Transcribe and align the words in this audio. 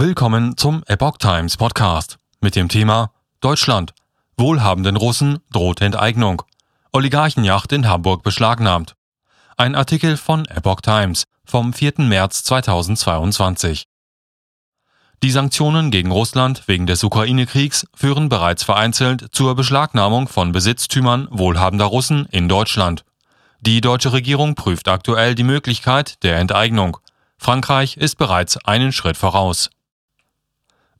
Willkommen 0.00 0.56
zum 0.56 0.84
Epoch 0.86 1.16
Times 1.16 1.56
Podcast 1.56 2.18
mit 2.40 2.54
dem 2.54 2.68
Thema 2.68 3.10
Deutschland. 3.40 3.94
Wohlhabenden 4.36 4.94
Russen 4.94 5.40
droht 5.50 5.80
Enteignung. 5.80 6.42
Oligarchenjacht 6.92 7.72
in 7.72 7.88
Hamburg 7.88 8.22
beschlagnahmt. 8.22 8.94
Ein 9.56 9.74
Artikel 9.74 10.16
von 10.16 10.44
Epoch 10.44 10.82
Times 10.82 11.24
vom 11.44 11.72
4. 11.72 11.94
März 11.96 12.44
2022. 12.44 13.86
Die 15.24 15.32
Sanktionen 15.32 15.90
gegen 15.90 16.12
Russland 16.12 16.68
wegen 16.68 16.86
des 16.86 17.02
Ukraine-Kriegs 17.02 17.84
führen 17.92 18.28
bereits 18.28 18.62
vereinzelt 18.62 19.26
zur 19.32 19.56
Beschlagnahmung 19.56 20.28
von 20.28 20.52
Besitztümern 20.52 21.26
wohlhabender 21.32 21.86
Russen 21.86 22.26
in 22.26 22.48
Deutschland. 22.48 23.04
Die 23.62 23.80
deutsche 23.80 24.12
Regierung 24.12 24.54
prüft 24.54 24.86
aktuell 24.86 25.34
die 25.34 25.42
Möglichkeit 25.42 26.22
der 26.22 26.36
Enteignung. 26.36 26.98
Frankreich 27.36 27.96
ist 27.96 28.14
bereits 28.14 28.64
einen 28.64 28.92
Schritt 28.92 29.16
voraus. 29.16 29.70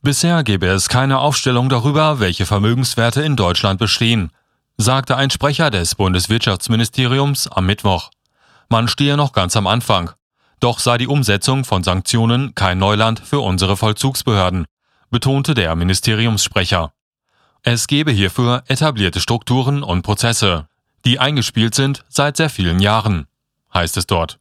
Bisher 0.09 0.43
gebe 0.43 0.69
es 0.69 0.89
keine 0.89 1.19
Aufstellung 1.19 1.69
darüber, 1.69 2.19
welche 2.19 2.47
Vermögenswerte 2.47 3.21
in 3.21 3.37
Deutschland 3.37 3.79
bestehen, 3.79 4.31
sagte 4.79 5.19
ein 5.19 5.29
Sprecher 5.29 5.71
des 5.71 5.97
Bundeswirtschaftsministeriums 5.97 7.47
am 7.47 7.67
Mittwoch. 7.67 8.09
Man 8.71 8.89
stehe 8.89 9.19
noch 9.19 9.35
ganz 9.35 9.55
am 9.55 9.67
Anfang. 9.67 10.13
Doch 10.61 10.79
sei 10.79 10.97
die 10.97 11.09
Umsetzung 11.09 11.67
von 11.67 11.85
Sanktionen 11.85 12.55
kein 12.55 12.79
Neuland 12.79 13.21
für 13.21 13.41
unsere 13.41 13.77
Vollzugsbehörden, 13.77 14.65
betonte 15.11 15.53
der 15.53 15.77
Ministeriumssprecher. 15.77 16.91
Es 17.61 17.87
gebe 17.87 18.11
hierfür 18.11 18.63
etablierte 18.67 19.21
Strukturen 19.21 19.83
und 19.83 20.01
Prozesse, 20.01 20.69
die 21.05 21.19
eingespielt 21.19 21.75
sind 21.75 22.07
seit 22.09 22.39
sehr 22.39 22.49
vielen 22.49 22.81
Jahren, 22.81 23.27
heißt 23.75 23.99
es 23.99 24.07
dort. 24.07 24.39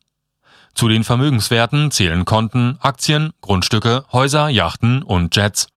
Zu 0.77 0.87
den 0.87 1.03
Vermögenswerten 1.03 1.89
zählen 1.89 2.23
Konten, 2.23 2.77
Aktien, 2.81 3.33
Grundstücke, 3.41 4.05
Häuser, 4.11 4.47
Yachten 4.47 5.01
und 5.01 5.35
Jets. 5.35 5.69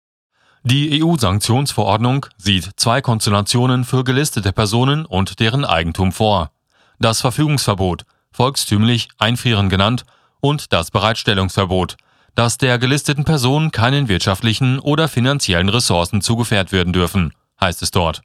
Die 0.62 1.02
EU-Sanktionsverordnung 1.02 2.26
sieht 2.36 2.68
zwei 2.76 3.00
Konstellationen 3.00 3.86
für 3.86 4.04
gelistete 4.04 4.52
Personen 4.52 5.06
und 5.06 5.40
deren 5.40 5.64
Eigentum 5.64 6.12
vor. 6.12 6.50
Das 6.98 7.22
Verfügungsverbot, 7.22 8.04
volkstümlich 8.30 9.08
Einfrieren 9.16 9.70
genannt, 9.70 10.04
und 10.40 10.70
das 10.70 10.90
Bereitstellungsverbot, 10.90 11.96
dass 12.34 12.58
der 12.58 12.78
gelisteten 12.78 13.24
Person 13.24 13.70
keinen 13.70 14.06
wirtschaftlichen 14.08 14.78
oder 14.78 15.08
finanziellen 15.08 15.70
Ressourcen 15.70 16.20
zugefährt 16.20 16.72
werden 16.72 16.92
dürfen, 16.92 17.32
heißt 17.58 17.80
es 17.80 17.90
dort. 17.90 18.20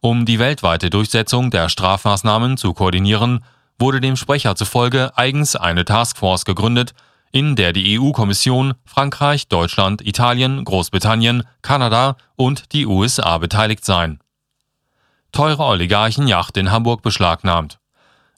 Um 0.00 0.26
die 0.26 0.40
weltweite 0.40 0.90
Durchsetzung 0.90 1.52
der 1.52 1.68
Strafmaßnahmen 1.68 2.56
zu 2.56 2.74
koordinieren, 2.74 3.44
wurde 3.82 4.00
dem 4.00 4.14
Sprecher 4.14 4.54
zufolge 4.54 5.10
eigens 5.16 5.56
eine 5.56 5.84
Taskforce 5.84 6.44
gegründet, 6.44 6.94
in 7.32 7.56
der 7.56 7.72
die 7.72 7.98
EU-Kommission, 7.98 8.74
Frankreich, 8.84 9.48
Deutschland, 9.48 10.06
Italien, 10.06 10.64
Großbritannien, 10.64 11.42
Kanada 11.62 12.16
und 12.36 12.72
die 12.72 12.86
USA 12.86 13.38
beteiligt 13.38 13.84
seien. 13.84 14.20
Teure 15.32 15.64
Oligarchenjacht 15.64 16.56
in 16.58 16.70
Hamburg 16.70 17.02
beschlagnahmt. 17.02 17.80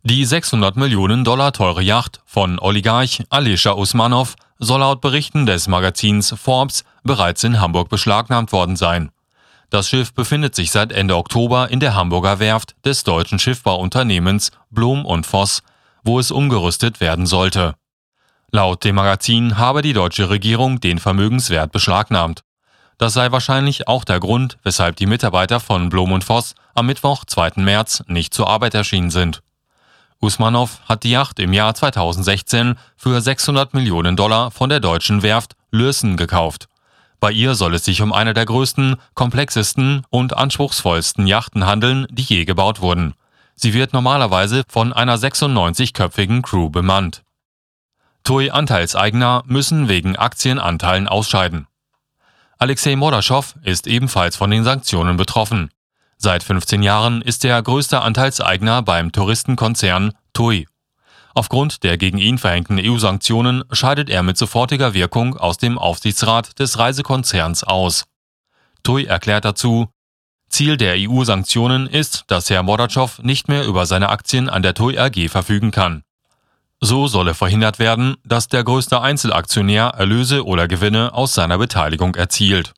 Die 0.03 0.25
600 0.25 0.77
Millionen 0.77 1.25
Dollar 1.25 1.53
teure 1.53 1.83
Yacht 1.83 2.23
von 2.25 2.59
Oligarch 2.59 3.25
Alisha 3.29 3.73
Usmanov 3.73 4.37
soll 4.59 4.81
laut 4.81 5.03
Berichten 5.03 5.45
des 5.45 5.69
Magazins 5.69 6.35
Forbes 6.41 6.85
bereits 7.03 7.45
in 7.45 7.61
Hamburg 7.61 7.91
beschlagnahmt 7.91 8.51
worden 8.53 8.77
sein. 8.77 9.11
Das 9.75 9.89
Schiff 9.89 10.15
befindet 10.15 10.55
sich 10.55 10.71
seit 10.71 10.93
Ende 10.93 11.17
Oktober 11.17 11.69
in 11.69 11.81
der 11.81 11.97
Hamburger 11.97 12.39
Werft 12.39 12.77
des 12.85 13.03
deutschen 13.03 13.41
Schiffbauunternehmens 13.41 14.53
Blum 14.71 15.05
und 15.05 15.27
Voss, 15.27 15.65
wo 16.05 16.21
es 16.21 16.31
umgerüstet 16.31 17.01
werden 17.01 17.27
sollte. 17.27 17.75
Laut 18.53 18.85
dem 18.85 18.95
Magazin 18.95 19.59
habe 19.59 19.83
die 19.83 19.93
deutsche 19.93 20.31
Regierung 20.31 20.79
den 20.79 21.01
Vermögenswert 21.01 21.73
beschlagnahmt. 21.73 22.45
Das 22.99 23.15
sei 23.15 23.33
wahrscheinlich 23.33 23.89
auch 23.89 24.05
der 24.05 24.21
Grund, 24.21 24.59
weshalb 24.63 24.95
die 24.95 25.07
Mitarbeiter 25.07 25.59
von 25.59 25.89
Blum 25.89 26.13
und 26.13 26.23
Voss 26.23 26.55
am 26.77 26.87
Mittwoch, 26.87 27.25
2. 27.25 27.55
März, 27.57 28.05
nicht 28.07 28.33
zur 28.33 28.49
Arbeit 28.49 28.75
erschienen 28.75 29.11
sind. 29.11 29.43
Usmanov 30.21 30.83
hat 30.89 31.03
die 31.03 31.11
Yacht 31.11 31.41
im 31.41 31.53
Jahr 31.53 31.75
2016 31.75 32.77
für 32.97 33.21
600 33.21 33.75
Millionen 33.75 34.15
Dollar 34.15 34.53
von 34.53 34.69
der 34.69 34.79
deutschen 34.79 35.25
Werft 35.25 35.57
Lürsen 35.73 36.17
gekauft. 36.17 36.69
Bei 37.25 37.33
ihr 37.33 37.55
soll 37.55 37.75
es 37.75 37.87
sich 37.87 38.03
um 38.03 38.13
eine 38.13 38.35
der 38.35 38.45
größten, 38.45 38.97
komplexesten 39.15 40.03
und 40.11 40.37
anspruchsvollsten 40.37 41.27
Yachten 41.27 41.65
handeln, 41.65 42.07
die 42.11 42.21
je 42.21 42.45
gebaut 42.45 42.83
wurden. 42.83 43.15
Sie 43.55 43.73
wird 43.73 43.95
normalerweise 43.95 44.63
von 44.69 44.93
einer 44.93 45.17
96-köpfigen 45.17 46.43
Crew 46.43 46.69
bemannt. 46.69 47.23
TUI-Anteilseigner 48.25 49.43
müssen 49.47 49.89
wegen 49.89 50.17
Aktienanteilen 50.17 51.09
ausscheiden. 51.09 51.67
Alexei 52.59 52.95
Mordaschow 52.95 53.55
ist 53.63 53.87
ebenfalls 53.87 54.37
von 54.37 54.51
den 54.51 54.63
Sanktionen 54.63 55.17
betroffen. 55.17 55.71
Seit 56.19 56.43
15 56.43 56.83
Jahren 56.83 57.23
ist 57.23 57.43
er 57.47 57.63
größter 57.63 58.03
Anteilseigner 58.03 58.83
beim 58.83 59.13
Touristenkonzern 59.13 60.13
TUI. 60.35 60.67
Aufgrund 61.35 61.83
der 61.83 61.99
gegen 61.99 62.19
ihn 62.19 62.39
verhängten 62.39 62.79
EU-Sanktionen 62.81 63.65
scheidet 63.73 64.09
er 64.09 64.23
mit 64.23 64.39
sofortiger 64.39 64.95
Wirkung 64.95 65.37
aus 65.37 65.59
dem 65.59 65.79
Aufsichtsrat 65.79 66.59
des 66.61 66.79
Reisekonzerns 66.79 67.65
aus. 67.65 68.05
TUI 68.85 69.05
erklärt 69.05 69.45
dazu, 69.45 69.89
Ziel 70.49 70.77
der 70.77 70.95
EU-Sanktionen 70.97 71.89
ist, 71.89 72.25
dass 72.29 72.49
Herr 72.51 72.63
Mordatschow 72.63 73.19
nicht 73.23 73.49
mehr 73.49 73.67
über 73.67 73.87
seine 73.87 74.11
Aktien 74.11 74.49
an 74.49 74.63
der 74.63 74.75
TUI 74.75 74.99
AG 74.99 75.29
verfügen 75.29 75.73
kann. 75.73 76.05
So 76.81 77.09
solle 77.09 77.35
verhindert 77.35 77.81
werden, 77.81 78.17
dass 78.25 78.47
der 78.47 78.63
größte 78.63 79.01
Einzelaktionär 79.01 79.87
Erlöse 79.97 80.45
oder 80.45 80.69
Gewinne 80.69 81.15
aus 81.15 81.35
seiner 81.35 81.59
Beteiligung 81.59 82.15
erzielt. 82.15 82.75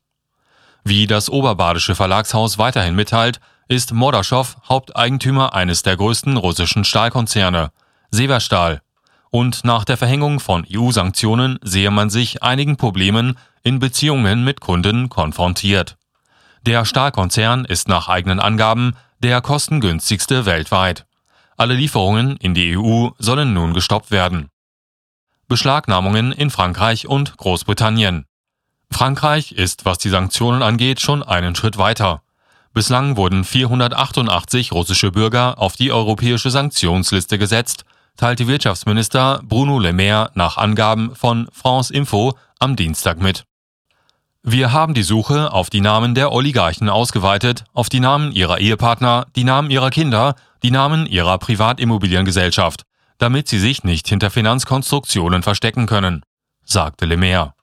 Wie 0.83 1.05
das 1.05 1.29
Oberbadische 1.29 1.93
Verlagshaus 1.93 2.57
weiterhin 2.57 2.95
mitteilt, 2.95 3.39
ist 3.67 3.93
Mordaschow 3.93 4.55
Haupteigentümer 4.67 5.53
eines 5.53 5.83
der 5.83 5.97
größten 5.97 6.37
russischen 6.37 6.85
Stahlkonzerne, 6.85 7.71
Severstahl. 8.11 8.81
Und 9.29 9.63
nach 9.63 9.83
der 9.83 9.97
Verhängung 9.97 10.39
von 10.39 10.65
EU-Sanktionen 10.71 11.59
sehe 11.61 11.91
man 11.91 12.09
sich 12.09 12.43
einigen 12.43 12.77
Problemen 12.77 13.37
in 13.63 13.79
Beziehungen 13.79 14.43
mit 14.43 14.61
Kunden 14.61 15.09
konfrontiert. 15.09 15.97
Der 16.65 16.85
Stahlkonzern 16.85 17.65
ist 17.65 17.87
nach 17.87 18.07
eigenen 18.07 18.39
Angaben 18.39 18.95
der 19.19 19.41
kostengünstigste 19.41 20.45
weltweit. 20.45 21.05
Alle 21.57 21.73
Lieferungen 21.73 22.37
in 22.37 22.53
die 22.53 22.77
EU 22.77 23.09
sollen 23.17 23.53
nun 23.53 23.73
gestoppt 23.73 24.11
werden. 24.11 24.49
Beschlagnahmungen 25.47 26.31
in 26.31 26.49
Frankreich 26.49 27.07
und 27.07 27.37
Großbritannien. 27.37 28.25
Frankreich 28.91 29.53
ist, 29.53 29.85
was 29.85 29.97
die 29.97 30.09
Sanktionen 30.09 30.61
angeht, 30.61 31.01
schon 31.01 31.23
einen 31.23 31.55
Schritt 31.55 31.77
weiter. 31.77 32.21
Bislang 32.73 33.17
wurden 33.17 33.43
488 33.43 34.71
russische 34.71 35.11
Bürger 35.11 35.57
auf 35.57 35.75
die 35.75 35.91
europäische 35.91 36.51
Sanktionsliste 36.51 37.37
gesetzt, 37.37 37.85
teilte 38.17 38.47
Wirtschaftsminister 38.47 39.41
Bruno 39.43 39.79
Le 39.79 39.93
Maire 39.93 40.31
nach 40.33 40.57
Angaben 40.57 41.15
von 41.15 41.47
France 41.53 41.93
Info 41.93 42.33
am 42.59 42.75
Dienstag 42.75 43.21
mit. 43.21 43.45
Wir 44.43 44.71
haben 44.71 44.93
die 44.93 45.03
Suche 45.03 45.51
auf 45.53 45.69
die 45.69 45.81
Namen 45.81 46.15
der 46.15 46.31
Oligarchen 46.31 46.89
ausgeweitet, 46.89 47.63
auf 47.73 47.89
die 47.89 47.99
Namen 47.99 48.31
ihrer 48.31 48.59
Ehepartner, 48.59 49.27
die 49.35 49.43
Namen 49.43 49.69
ihrer 49.69 49.89
Kinder, 49.89 50.35
die 50.63 50.71
Namen 50.71 51.05
ihrer 51.05 51.37
Privatimmobiliengesellschaft, 51.37 52.83
damit 53.17 53.47
sie 53.47 53.59
sich 53.59 53.83
nicht 53.83 54.07
hinter 54.07 54.31
Finanzkonstruktionen 54.31 55.43
verstecken 55.43 55.85
können, 55.85 56.23
sagte 56.63 57.05
Le 57.05 57.17
Maire. 57.17 57.53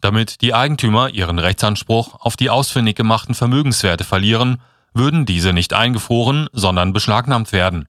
Damit 0.00 0.40
die 0.40 0.54
Eigentümer 0.54 1.10
ihren 1.10 1.38
Rechtsanspruch 1.38 2.20
auf 2.20 2.36
die 2.36 2.50
ausfindig 2.50 2.96
gemachten 2.96 3.34
Vermögenswerte 3.34 4.04
verlieren, 4.04 4.60
würden 4.94 5.26
diese 5.26 5.52
nicht 5.52 5.72
eingefroren, 5.72 6.48
sondern 6.52 6.92
beschlagnahmt 6.92 7.52
werden. 7.52 7.86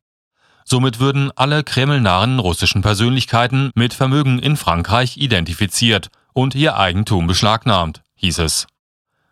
Somit 0.65 0.99
würden 0.99 1.31
alle 1.35 1.63
kremlnahen 1.63 2.39
russischen 2.39 2.81
Persönlichkeiten 2.81 3.71
mit 3.75 3.93
Vermögen 3.93 4.39
in 4.39 4.57
Frankreich 4.57 5.17
identifiziert 5.17 6.09
und 6.33 6.55
ihr 6.55 6.77
Eigentum 6.77 7.27
beschlagnahmt, 7.27 8.01
hieß 8.15 8.39
es. 8.39 8.67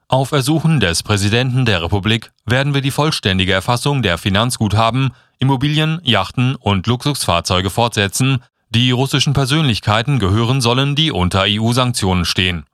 Auf 0.07 0.33
Ersuchen 0.33 0.81
des 0.81 1.03
Präsidenten 1.03 1.65
der 1.65 1.81
Republik 1.81 2.31
werden 2.45 2.73
wir 2.73 2.81
die 2.81 2.91
vollständige 2.91 3.53
Erfassung 3.53 4.01
der 4.01 4.17
Finanzguthaben, 4.17 5.11
Immobilien, 5.39 6.01
Yachten 6.03 6.55
und 6.55 6.85
Luxusfahrzeuge 6.85 7.69
fortsetzen, 7.69 8.43
die 8.69 8.91
russischen 8.91 9.33
Persönlichkeiten 9.33 10.19
gehören 10.19 10.61
sollen, 10.61 10.95
die 10.95 11.11
unter 11.11 11.43
EU-Sanktionen 11.47 12.25
stehen, 12.25 12.65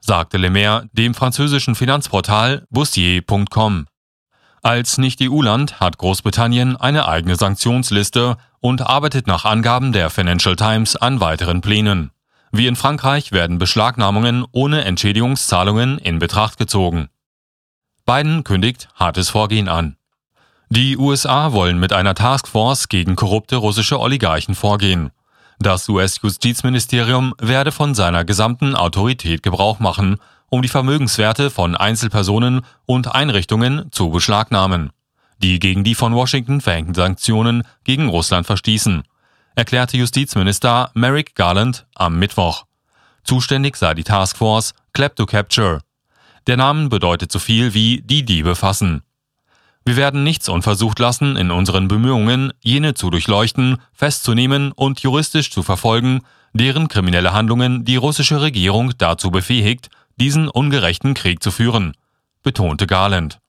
sagte 0.00 0.36
Le 0.36 0.50
Maire 0.50 0.88
dem 0.92 1.14
französischen 1.14 1.74
Finanzportal 1.74 2.64
Bussier.com. 2.70 3.86
Als 4.64 4.96
Nicht-EU-Land 4.96 5.78
hat 5.78 5.98
Großbritannien 5.98 6.78
eine 6.78 7.06
eigene 7.06 7.36
Sanktionsliste 7.36 8.38
und 8.60 8.80
arbeitet 8.80 9.26
nach 9.26 9.44
Angaben 9.44 9.92
der 9.92 10.08
Financial 10.08 10.56
Times 10.56 10.96
an 10.96 11.20
weiteren 11.20 11.60
Plänen. 11.60 12.12
Wie 12.50 12.66
in 12.66 12.74
Frankreich 12.74 13.30
werden 13.30 13.58
Beschlagnahmungen 13.58 14.46
ohne 14.52 14.86
Entschädigungszahlungen 14.86 15.98
in 15.98 16.18
Betracht 16.18 16.56
gezogen. 16.56 17.10
Biden 18.06 18.42
kündigt 18.42 18.88
hartes 18.94 19.28
Vorgehen 19.28 19.68
an. 19.68 19.98
Die 20.70 20.96
USA 20.96 21.52
wollen 21.52 21.78
mit 21.78 21.92
einer 21.92 22.14
Taskforce 22.14 22.88
gegen 22.88 23.16
korrupte 23.16 23.56
russische 23.56 24.00
Oligarchen 24.00 24.54
vorgehen. 24.54 25.10
Das 25.64 25.88
US-Justizministerium 25.88 27.32
werde 27.40 27.72
von 27.72 27.94
seiner 27.94 28.26
gesamten 28.26 28.76
Autorität 28.76 29.42
Gebrauch 29.42 29.80
machen, 29.80 30.18
um 30.50 30.60
die 30.60 30.68
Vermögenswerte 30.68 31.48
von 31.48 31.74
Einzelpersonen 31.74 32.66
und 32.84 33.14
Einrichtungen 33.14 33.90
zu 33.90 34.10
beschlagnahmen, 34.10 34.90
die 35.38 35.58
gegen 35.60 35.82
die 35.82 35.94
von 35.94 36.14
Washington 36.14 36.60
verhängten 36.60 36.92
Sanktionen 36.92 37.62
gegen 37.82 38.10
Russland 38.10 38.46
verstießen, 38.46 39.04
erklärte 39.54 39.96
Justizminister 39.96 40.90
Merrick 40.92 41.34
Garland 41.34 41.86
am 41.94 42.18
Mittwoch. 42.18 42.66
Zuständig 43.22 43.76
sei 43.76 43.94
die 43.94 44.04
Taskforce 44.04 44.74
Clap 44.92 45.16
Capture. 45.16 45.78
Der 46.46 46.58
Name 46.58 46.90
bedeutet 46.90 47.32
so 47.32 47.38
viel 47.38 47.72
wie 47.72 48.02
die 48.02 48.26
Diebe 48.26 48.54
fassen. 48.54 49.02
Wir 49.84 49.96
werden 49.96 50.24
nichts 50.24 50.48
unversucht 50.48 50.98
lassen 50.98 51.36
in 51.36 51.50
unseren 51.50 51.88
Bemühungen, 51.88 52.52
jene 52.62 52.94
zu 52.94 53.10
durchleuchten, 53.10 53.78
festzunehmen 53.92 54.72
und 54.72 55.00
juristisch 55.00 55.50
zu 55.50 55.62
verfolgen, 55.62 56.22
deren 56.54 56.88
kriminelle 56.88 57.32
Handlungen 57.32 57.84
die 57.84 57.96
russische 57.96 58.40
Regierung 58.40 58.92
dazu 58.96 59.30
befähigt, 59.30 59.90
diesen 60.16 60.48
ungerechten 60.48 61.12
Krieg 61.12 61.42
zu 61.42 61.50
führen, 61.50 61.94
betonte 62.42 62.86
Garland. 62.86 63.40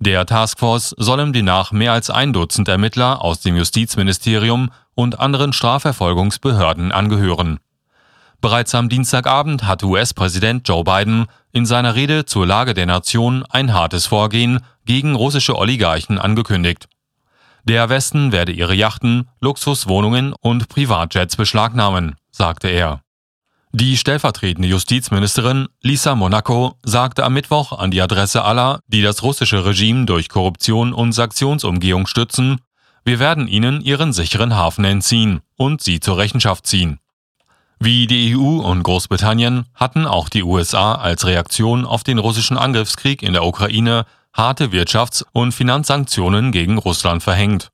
Der 0.00 0.26
Taskforce 0.26 0.96
sollen 0.98 1.32
demnach 1.32 1.70
mehr 1.70 1.92
als 1.92 2.10
ein 2.10 2.32
Dutzend 2.32 2.66
Ermittler 2.66 3.22
aus 3.22 3.40
dem 3.40 3.54
Justizministerium 3.54 4.70
und 4.94 5.20
anderen 5.20 5.52
Strafverfolgungsbehörden 5.52 6.90
angehören. 6.90 7.60
Bereits 8.40 8.74
am 8.74 8.88
Dienstagabend 8.88 9.62
hatte 9.62 9.86
US-Präsident 9.86 10.66
Joe 10.66 10.82
Biden 10.82 11.26
in 11.52 11.66
seiner 11.66 11.94
Rede 11.94 12.24
zur 12.24 12.46
Lage 12.46 12.74
der 12.74 12.86
Nation 12.86 13.44
ein 13.50 13.72
hartes 13.72 14.06
Vorgehen 14.06 14.60
gegen 14.84 15.14
russische 15.14 15.56
Oligarchen 15.56 16.18
angekündigt. 16.18 16.88
Der 17.64 17.88
Westen 17.88 18.32
werde 18.32 18.52
ihre 18.52 18.74
Yachten, 18.74 19.28
Luxuswohnungen 19.40 20.34
und 20.40 20.68
Privatjets 20.68 21.36
beschlagnahmen, 21.36 22.16
sagte 22.32 22.68
er. 22.68 23.02
Die 23.74 23.96
stellvertretende 23.96 24.68
Justizministerin 24.68 25.68
Lisa 25.80 26.14
Monaco 26.14 26.76
sagte 26.82 27.24
am 27.24 27.32
Mittwoch 27.32 27.72
an 27.72 27.90
die 27.90 28.02
Adresse 28.02 28.44
aller, 28.44 28.80
die 28.86 29.00
das 29.00 29.22
russische 29.22 29.64
Regime 29.64 30.04
durch 30.04 30.28
Korruption 30.28 30.92
und 30.92 31.12
Sanktionsumgehung 31.12 32.06
stützen, 32.06 32.58
wir 33.04 33.18
werden 33.18 33.48
ihnen 33.48 33.80
ihren 33.80 34.12
sicheren 34.12 34.54
Hafen 34.54 34.84
entziehen 34.84 35.40
und 35.56 35.80
sie 35.82 36.00
zur 36.00 36.18
Rechenschaft 36.18 36.66
ziehen. 36.66 36.98
Wie 37.84 38.06
die 38.06 38.36
EU 38.36 38.60
und 38.60 38.84
Großbritannien 38.84 39.64
hatten 39.74 40.06
auch 40.06 40.28
die 40.28 40.44
USA 40.44 40.94
als 40.94 41.26
Reaktion 41.26 41.84
auf 41.84 42.04
den 42.04 42.18
russischen 42.18 42.56
Angriffskrieg 42.56 43.24
in 43.24 43.32
der 43.32 43.44
Ukraine 43.44 44.06
harte 44.32 44.68
Wirtschafts- 44.68 45.24
und 45.32 45.50
Finanzsanktionen 45.50 46.52
gegen 46.52 46.78
Russland 46.78 47.24
verhängt. 47.24 47.72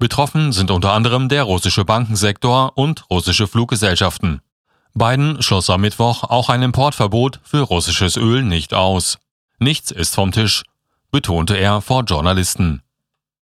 Betroffen 0.00 0.50
sind 0.50 0.72
unter 0.72 0.92
anderem 0.92 1.28
der 1.28 1.44
russische 1.44 1.84
Bankensektor 1.84 2.72
und 2.76 3.08
russische 3.10 3.46
Fluggesellschaften. 3.46 4.40
Biden 4.92 5.40
schloss 5.40 5.70
am 5.70 5.82
Mittwoch 5.82 6.24
auch 6.24 6.48
ein 6.48 6.62
Importverbot 6.62 7.38
für 7.44 7.60
russisches 7.60 8.16
Öl 8.16 8.42
nicht 8.42 8.74
aus. 8.74 9.18
Nichts 9.60 9.92
ist 9.92 10.16
vom 10.16 10.32
Tisch, 10.32 10.64
betonte 11.12 11.56
er 11.56 11.80
vor 11.80 12.02
Journalisten. 12.02 12.82